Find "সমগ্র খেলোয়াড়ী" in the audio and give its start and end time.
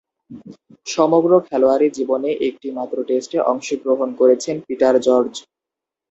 0.87-1.87